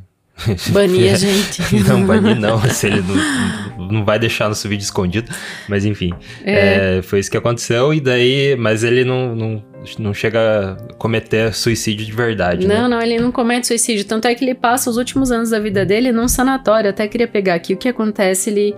[0.70, 1.62] Bania a gente.
[1.88, 5.30] Não, banir não, se ele não, não vai deixar nosso vídeo escondido.
[5.68, 6.12] Mas enfim,
[6.44, 7.94] é, foi isso que aconteceu.
[7.94, 9.64] E daí, mas ele não, não,
[9.98, 12.66] não chega a cometer suicídio de verdade.
[12.66, 12.88] Não, né?
[12.88, 14.04] não, ele não comete suicídio.
[14.04, 16.90] Tanto é que ele passa os últimos anos da vida dele num sanatório.
[16.90, 18.50] Até queria pegar aqui o que acontece.
[18.50, 18.74] Ele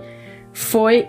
[0.53, 1.07] foi.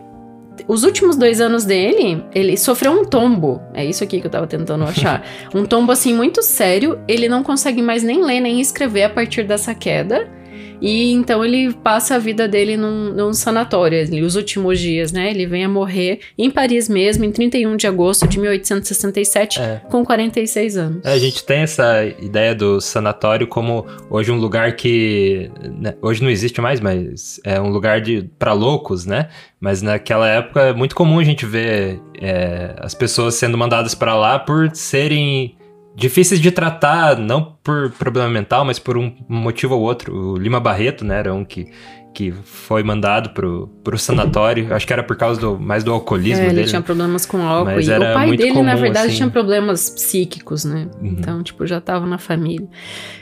[0.66, 3.62] Os últimos dois anos dele, ele sofreu um tombo.
[3.72, 5.24] É isso aqui que eu tava tentando achar.
[5.54, 6.98] um tombo, assim, muito sério.
[7.06, 10.37] Ele não consegue mais nem ler nem escrever a partir dessa queda.
[10.80, 15.30] E então ele passa a vida dele num, num sanatório, ali, os últimos dias, né?
[15.30, 19.80] Ele vem a morrer em Paris mesmo, em 31 de agosto de 1867, É.
[19.90, 21.04] com 46 anos.
[21.04, 26.22] É, a gente tem essa ideia do sanatório como hoje um lugar que né, hoje
[26.22, 28.00] não existe mais, mas é um lugar
[28.38, 29.28] para loucos, né?
[29.60, 34.14] Mas naquela época é muito comum a gente ver é, as pessoas sendo mandadas para
[34.14, 35.57] lá por serem
[35.98, 40.14] difíceis de tratar, não por problema mental, mas por um motivo ou outro.
[40.14, 41.66] O Lima Barreto, né, era um que
[42.14, 44.74] que foi mandado pro, pro sanatório.
[44.74, 46.66] Acho que era por causa do, mais do alcoolismo É, ele dele.
[46.66, 47.66] tinha problemas com álcool.
[47.76, 49.16] Mas E o pai dele, na comum, verdade, assim.
[49.18, 50.88] tinha problemas psíquicos, né?
[51.00, 51.06] Uhum.
[51.06, 52.66] Então, tipo, já tava na família.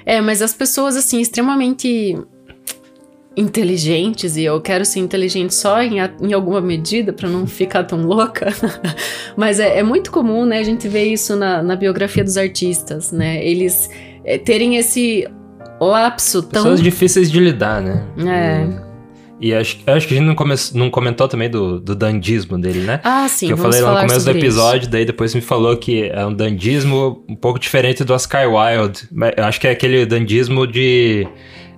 [0.06, 2.16] É, mas as pessoas, assim, extremamente
[3.37, 8.03] inteligentes, e eu quero ser inteligente só em, em alguma medida para não ficar tão
[8.03, 8.46] louca.
[9.37, 10.59] mas é, é muito comum, né?
[10.59, 13.44] A gente vê isso na, na biografia dos artistas, né?
[13.46, 13.90] Eles
[14.25, 15.29] é, terem esse
[15.79, 16.62] lapso tão.
[16.62, 18.07] Pessoas difíceis de lidar, né?
[18.18, 18.87] É.
[19.38, 22.59] E, e acho, acho que a gente não, come, não comentou também do, do dandismo
[22.59, 23.01] dele, né?
[23.05, 24.46] Ah, sim, que eu falei lá no começo do sobre isso.
[24.46, 29.07] episódio, daí depois me falou que é um dandismo um pouco diferente do Oscar Wilde.
[29.12, 31.29] Mas eu acho que é aquele dandismo de.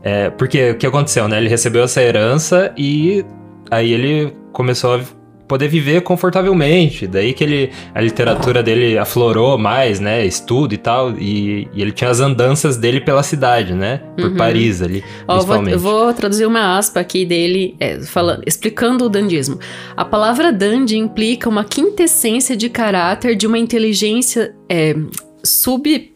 [0.02, 1.38] É, porque o que aconteceu, né?
[1.38, 3.24] Ele recebeu essa herança e
[3.70, 5.00] aí ele começou a
[5.48, 7.06] poder viver confortavelmente.
[7.06, 10.24] Daí que ele, a literatura dele aflorou mais, né?
[10.24, 11.12] Estudo e tal.
[11.18, 14.02] E, e ele tinha as andanças dele pela cidade, né?
[14.14, 14.36] Por Uhum.
[14.36, 15.72] Paris ali, Ó, eu, vou, principalmente.
[15.72, 19.58] eu vou traduzir uma aspa aqui dele, é, falando, explicando o dandismo.
[19.96, 24.94] A palavra dandy implica uma quintessência de caráter de uma inteligência é,
[25.42, 26.12] sub.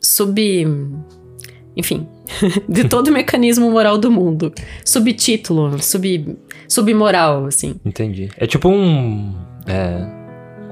[0.00, 0.68] sub.
[1.76, 2.06] enfim.
[2.68, 4.52] de todo o mecanismo moral do mundo.
[4.84, 6.36] Subtítulo, sub.
[6.68, 7.76] submoral, assim.
[7.84, 8.28] Entendi.
[8.36, 9.34] É tipo um.
[9.66, 10.06] É,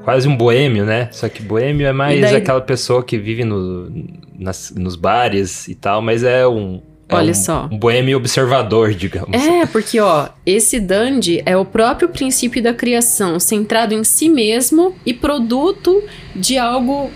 [0.03, 1.09] quase um boêmio, né?
[1.11, 3.89] Só que boêmio é mais daí- aquela pessoa que vive no,
[4.37, 6.81] nas- nos bares e tal, mas é um.
[7.09, 7.69] é Olha um- só.
[7.71, 9.31] Um boêmio observador, digamos.
[9.41, 14.95] É, porque, ó, esse dandy é o próprio princípio da criação, centrado em si mesmo
[15.05, 16.01] e produto
[16.35, 17.09] de algo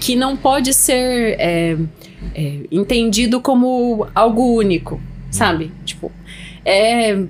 [0.00, 1.74] que não pode ser é,
[2.34, 5.72] é, entendido como algo único, sabe?
[5.84, 6.10] Tipo,
[6.64, 7.24] é.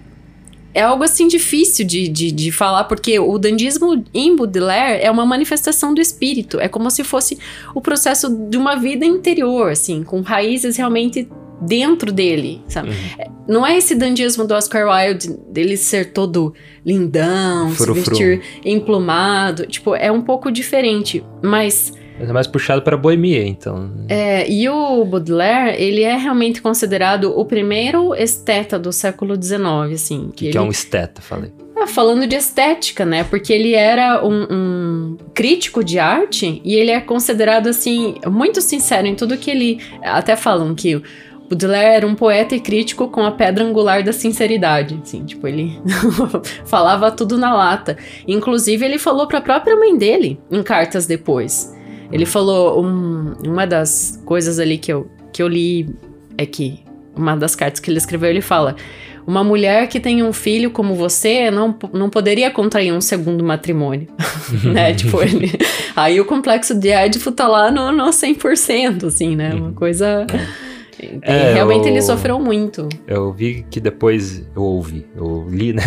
[0.75, 5.25] É algo assim difícil de, de, de falar, porque o dandismo em Baudelaire é uma
[5.25, 6.61] manifestação do espírito.
[6.61, 7.39] É como se fosse
[7.75, 11.27] o processo de uma vida interior, assim, com raízes realmente
[11.61, 12.91] dentro dele, sabe?
[12.91, 13.35] Uhum.
[13.49, 16.53] Não é esse dandismo do Oscar Wilde, dele ser todo
[16.85, 17.95] lindão, Frufru.
[17.95, 19.67] se vestir emplumado.
[19.67, 21.25] Tipo, é um pouco diferente.
[21.43, 23.91] Mas, Mas é mais puxado pra boemia, então.
[24.09, 30.31] é, e o Baudelaire, ele é realmente considerado o primeiro esteta do século XIX, assim.
[30.35, 31.53] Que, ele, que é um esteta, falei.
[31.77, 33.25] Ah, É, falando de estética, né?
[33.25, 39.07] Porque ele era um, um, crítico de arte e ele é considerado, assim, muito sincero
[39.07, 39.79] em tudo que ele.
[40.03, 41.01] Até falam que
[41.49, 45.79] Baudelaire era um poeta e crítico com a pedra angular da sinceridade, assim, tipo, ele
[46.67, 47.97] falava tudo na lata.
[48.27, 51.76] Inclusive, ele falou para a própria mãe dele em cartas depois.
[52.11, 55.89] Ele falou um, uma das coisas ali que eu, que eu li
[56.39, 56.81] é que
[57.15, 58.77] uma das cartas que ele escreveu, ele fala:
[59.27, 64.09] uma mulher que tem um filho como você não, não poderia contrair um segundo matrimônio,
[64.65, 64.95] né?
[64.95, 65.51] tipo, ele...
[65.97, 69.55] Aí o complexo de Édipo tá lá no, no 100%, assim, né?
[69.55, 70.27] Uma coisa...
[70.33, 70.77] É.
[71.21, 72.89] É, realmente eu, ele sofreu muito.
[73.07, 75.83] Eu vi que depois, eu ouvi, eu li, né?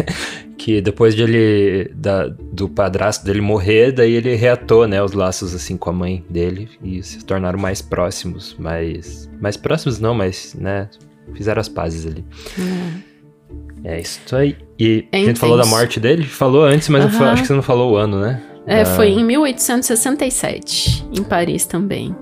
[0.59, 5.55] Que depois de ele, da, do padrasto dele morrer, daí ele reatou, né, os laços
[5.55, 10.53] assim com a mãe dele e se tornaram mais próximos, mais, mais próximos não, mas,
[10.59, 10.89] né,
[11.33, 12.25] fizeram as pazes ali.
[13.85, 14.57] É, é isso aí.
[14.77, 16.25] E é a gente falou da morte dele?
[16.25, 17.23] Falou antes, mas uhum.
[17.23, 18.43] acho que você não falou o ano, né?
[18.67, 22.15] É, foi em 1867, em Paris também.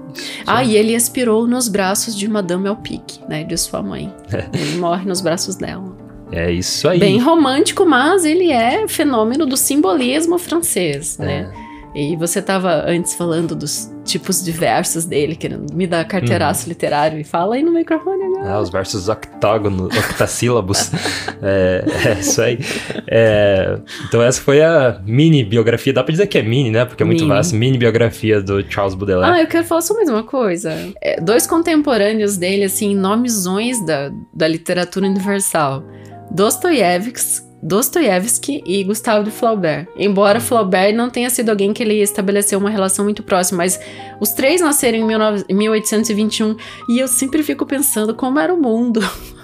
[0.46, 4.14] Ah, e ele expirou nos braços de Madame Alpic, né, de sua mãe.
[4.32, 4.48] É.
[4.58, 6.07] Ele morre nos braços dela.
[6.32, 7.00] É isso aí.
[7.00, 11.52] Bem romântico, mas ele é fenômeno do simbolismo francês, né?
[11.64, 11.68] É.
[11.98, 16.70] E você estava antes falando dos tipos de versos dele, querendo me dar carteiraço uhum.
[16.70, 17.20] literário.
[17.20, 18.52] E fala aí no microfone agora.
[18.52, 20.92] Ah, os versos octógonos, octassílabos.
[21.42, 22.60] é, é, isso aí.
[23.08, 25.92] É, então essa foi a mini biografia.
[25.92, 26.86] Dá pra dizer que é mini, né?
[26.86, 27.34] Porque é muito mini.
[27.34, 27.56] vasto.
[27.56, 29.34] Mini biografia do Charles Baudelaire.
[29.34, 30.74] Ah, eu quero falar só mais uma coisa.
[31.02, 35.84] É, dois contemporâneos dele, assim, nomezões da, da literatura universal.
[36.32, 39.88] Dostoiévski Dostoiévski e Gustavo de Flaubert.
[39.98, 43.80] Embora Flaubert não tenha sido alguém que ele estabeleceu uma relação muito próxima, mas
[44.20, 46.56] os três nasceram em 1821
[46.90, 49.02] e eu sempre fico pensando como era o mundo.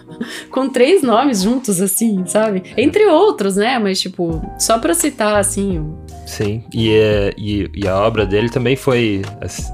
[0.52, 2.62] Com três nomes juntos, assim, sabe?
[2.78, 3.80] Entre outros, né?
[3.80, 5.92] Mas, tipo, só pra citar, assim.
[6.28, 9.24] Sim, e, é, e, e, a obra dele também foi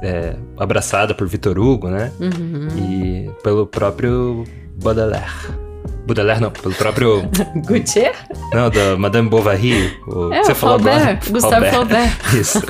[0.02, 2.12] é, abraçada por Vitor Hugo, né?
[2.19, 2.67] Uhum.
[2.78, 4.45] E pelo próprio
[4.82, 5.68] Baudelaire.
[6.10, 7.24] Baudelaire não, pelo próprio...
[7.65, 8.13] Gautier?
[8.54, 9.98] Não, da Madame Bovary.
[10.08, 11.19] O, é, você o falou Flaubert, agora.
[11.30, 12.17] Gustavo Flaubert.
[12.39, 12.62] Isso.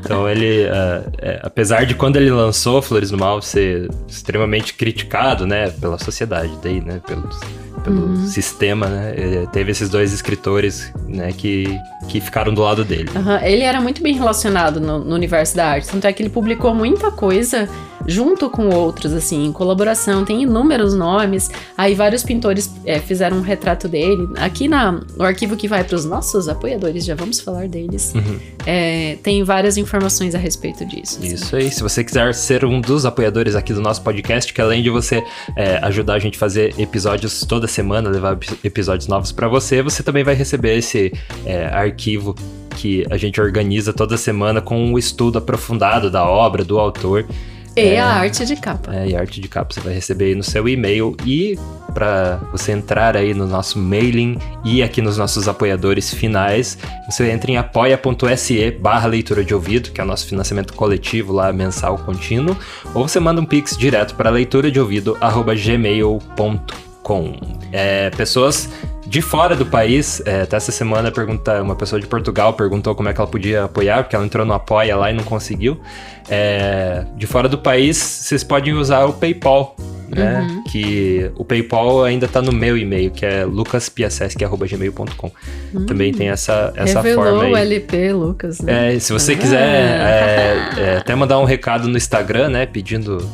[0.00, 5.46] Então ele, uh, é, apesar de quando ele lançou Flores do Mal ser extremamente criticado,
[5.46, 7.38] né, pela sociedade daí, né, pelos
[7.84, 8.26] pelo uhum.
[8.26, 9.14] sistema, né?
[9.14, 13.10] Ele teve esses dois escritores, né, que, que ficaram do lado dele.
[13.14, 13.36] Uhum.
[13.42, 16.74] Ele era muito bem relacionado no, no, universo da arte, tanto é que ele publicou
[16.74, 17.68] muita coisa
[18.06, 20.24] junto com outros, assim, em colaboração.
[20.24, 21.50] Tem inúmeros nomes.
[21.76, 24.28] Aí vários pintores é, fizeram um retrato dele.
[24.36, 28.12] Aqui na, no arquivo que vai para os nossos apoiadores, já vamos falar deles.
[28.14, 28.38] Uhum.
[28.66, 31.18] É, tem várias informações a respeito disso.
[31.18, 31.34] Assim.
[31.34, 31.70] Isso aí.
[31.70, 35.22] Se você quiser ser um dos apoiadores aqui do nosso podcast, que além de você
[35.56, 40.02] é, ajudar a gente a fazer episódios toda semana, levar episódios novos para você, você
[40.02, 41.12] também vai receber esse
[41.44, 42.34] é, arquivo
[42.74, 47.26] que a gente organiza toda semana com um estudo aprofundado da obra, do autor.
[47.76, 48.94] E é, a arte de capa.
[48.94, 51.16] É, e a arte de capa você vai receber aí no seu e-mail.
[51.26, 51.58] E
[51.92, 57.50] para você entrar aí no nosso mailing e aqui nos nossos apoiadores finais, você entra
[57.50, 62.56] em apoia.se barra leitura de ouvido, que é o nosso financiamento coletivo lá, mensal contínuo,
[62.94, 67.32] ou você manda um pix direto para leitura de ouvido arroba gmail.com.
[67.72, 68.68] É, pessoas
[69.14, 73.08] de fora do país, é, até essa semana pergunta, uma pessoa de Portugal perguntou como
[73.08, 75.80] é que ela podia apoiar, porque ela entrou no Apoia lá e não conseguiu.
[76.28, 79.76] É, de fora do país, vocês podem usar o PayPal,
[80.08, 80.40] né?
[80.40, 80.64] Uhum.
[80.64, 85.30] Que o PayPal ainda tá no meu e-mail, que é lucaspiacesc.gmail.com.
[85.72, 85.86] Uhum.
[85.86, 87.52] Também tem essa, essa Revelou forma aí.
[87.52, 88.58] o LP, Lucas.
[88.58, 88.96] Né?
[88.96, 89.36] É, se você ah.
[89.36, 92.66] quiser é, é, até mandar um recado no Instagram, né?
[92.66, 93.24] Pedindo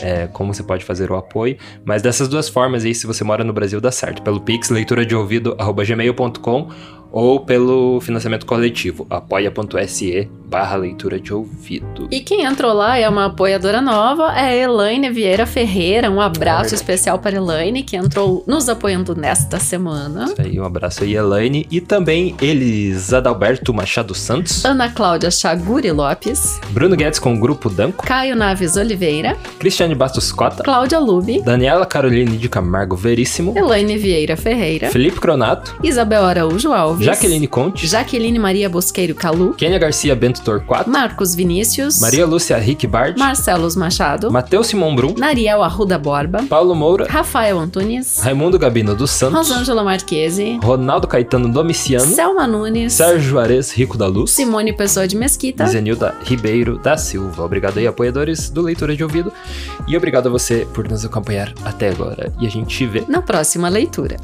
[0.00, 1.56] é, como você pode fazer o apoio.
[1.84, 4.22] Mas dessas duas formas aí, se você mora no Brasil, dá certo.
[4.22, 6.70] Pelo Pix, leitura de ouvido, arroba gmail.com
[7.12, 12.08] ou pelo financiamento coletivo, apoia.se barra leitura de ouvido.
[12.10, 16.10] E quem entrou lá é uma apoiadora nova, é a Elaine Vieira Ferreira.
[16.10, 20.24] Um abraço é especial para a Elaine, que entrou nos apoiando nesta semana.
[20.24, 21.66] Isso aí, um abraço aí, Elaine.
[21.70, 24.64] E também eles, Adalberto Machado Santos.
[24.64, 26.60] Ana Cláudia Chaguri Lopes.
[26.70, 28.04] Bruno Guedes com o Grupo Danco.
[28.04, 29.36] Caio Naves Oliveira.
[29.60, 30.64] Cristiane Bastos Cota.
[30.64, 31.42] Cláudia Lube.
[31.42, 33.56] Daniela Caroline de Camargo Veríssimo.
[33.56, 34.90] Elaine Vieira Ferreira.
[34.90, 35.76] Felipe Cronato.
[35.84, 36.99] Isabel Araújo Alves.
[37.04, 37.86] Jaqueline Conte.
[37.86, 39.54] Jaqueline Maria Bosqueiro Calu.
[39.54, 40.88] Kênia Garcia Bento Torquato.
[40.90, 42.00] Marcos Vinícius.
[42.00, 43.18] Maria Lúcia Rick Bard.
[43.18, 44.30] Marcelos Machado.
[44.30, 45.14] Matheus Simon Brum.
[45.16, 46.42] Nariel Arruda Borba.
[46.48, 47.06] Paulo Moura.
[47.08, 48.20] Rafael Antunes.
[48.20, 49.48] Raimundo Gabino dos Santos.
[49.48, 50.58] Rosângela Marquese.
[50.62, 52.14] Ronaldo Caetano Domiciano.
[52.14, 52.92] Selma Nunes.
[52.92, 54.30] Sérgio Juarez Rico da Luz.
[54.32, 55.66] Simone Pessoa de Mesquita.
[55.66, 57.44] Zenilda Ribeiro da Silva.
[57.44, 59.32] Obrigado aí, apoiadores do Leitura de Ouvido.
[59.88, 62.32] E obrigado a você por nos acompanhar até agora.
[62.40, 64.16] E a gente vê na próxima leitura.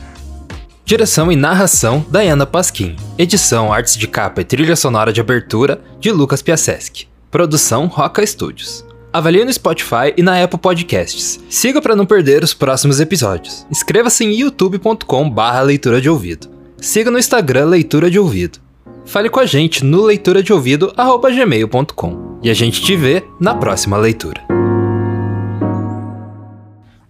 [0.87, 2.95] Direção e narração, Diana Pasquim.
[3.19, 7.09] Edição, artes de capa e trilha sonora de abertura, de Lucas Piaseschi.
[7.29, 8.85] Produção, Roca Studios.
[9.13, 11.41] Avalie no Spotify e na Apple Podcasts.
[11.51, 13.67] Siga para não perder os próximos episódios.
[13.69, 16.49] Inscreva-se em youtube.com barra leitura de ouvido.
[16.81, 18.61] Siga no Instagram Leitura de Ouvido.
[19.05, 22.39] Fale com a gente no leitura de ouvido gmail.com.
[22.45, 24.41] E a gente te vê na próxima leitura.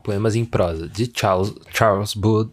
[0.02, 2.50] Poemas em prosa de Charles, Charles Bud,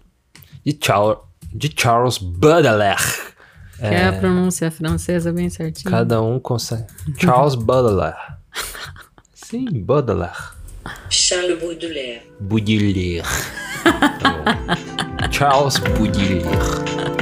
[0.65, 1.17] de Charles,
[1.53, 3.33] de Charles Baudelaire.
[3.77, 5.91] Que é a pronúncia francesa bem certinho.
[5.91, 6.85] Cada um consegue.
[7.17, 8.17] Charles Baudelaire.
[9.33, 10.53] Sim, Baudelaire.
[11.09, 12.23] Charles Baudelaire.
[12.39, 13.23] Baudelaire.
[13.83, 15.29] Tá bom.
[15.31, 17.12] Charles Baudelaire.